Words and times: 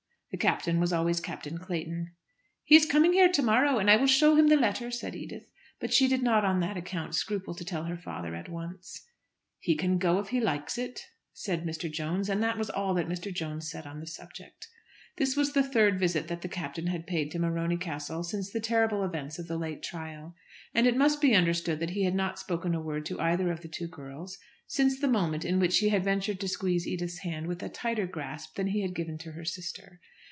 The 0.31 0.37
Captain 0.37 0.79
was 0.79 0.93
always 0.93 1.19
Captain 1.19 1.57
Clayton. 1.57 2.13
"He 2.63 2.77
is 2.77 2.85
coming 2.85 3.11
here 3.11 3.29
to 3.29 3.41
morrow, 3.41 3.79
and 3.79 3.91
I 3.91 3.97
will 3.97 4.07
show 4.07 4.37
him 4.37 4.47
the 4.47 4.55
letter," 4.55 4.89
said 4.89 5.13
Edith. 5.13 5.51
But 5.77 5.93
she 5.93 6.07
did 6.07 6.23
not 6.23 6.45
on 6.45 6.61
that 6.61 6.77
account 6.77 7.15
scruple 7.15 7.53
to 7.53 7.65
tell 7.65 7.83
her 7.83 7.97
father 7.97 8.33
at 8.33 8.47
once. 8.47 9.05
"He 9.59 9.75
can 9.75 9.97
go 9.97 10.19
if 10.19 10.29
he 10.29 10.39
likes 10.39 10.77
it," 10.77 11.01
said 11.33 11.65
Mr. 11.65 11.91
Jones, 11.91 12.29
and 12.29 12.41
that 12.41 12.57
was 12.57 12.69
all 12.69 12.93
that 12.93 13.09
Mr. 13.09 13.31
Jones 13.31 13.69
said 13.69 13.85
on 13.85 13.99
the 13.99 14.07
subject. 14.07 14.69
This 15.17 15.35
was 15.35 15.51
the 15.51 15.61
third 15.61 15.99
visit 15.99 16.29
that 16.29 16.41
the 16.41 16.47
Captain 16.47 16.87
had 16.87 17.05
paid 17.05 17.29
to 17.31 17.37
Morony 17.39 17.75
Castle 17.77 18.23
since 18.23 18.49
the 18.53 18.61
terrible 18.61 19.03
events 19.03 19.37
of 19.37 19.49
the 19.49 19.57
late 19.57 19.83
trial. 19.83 20.33
And 20.73 20.87
it 20.87 20.95
must 20.95 21.19
be 21.19 21.35
understood 21.35 21.81
that 21.81 21.89
he 21.89 22.05
had 22.05 22.15
not 22.15 22.39
spoken 22.39 22.73
a 22.73 22.79
word 22.79 23.05
to 23.07 23.19
either 23.19 23.51
of 23.51 23.59
the 23.59 23.67
two 23.67 23.89
girls 23.89 24.37
since 24.65 24.97
the 24.97 25.09
moment 25.09 25.43
in 25.43 25.59
which 25.59 25.79
he 25.79 25.89
had 25.89 26.05
ventured 26.05 26.39
to 26.39 26.47
squeeze 26.47 26.87
Edith's 26.87 27.19
hand 27.19 27.47
with 27.47 27.61
a 27.61 27.67
tighter 27.67 28.07
grasp 28.07 28.55
than 28.55 28.67
he 28.67 28.81
had 28.81 28.95
given 28.95 29.17
to 29.17 29.33
her 29.33 29.43
sister. 29.43 29.99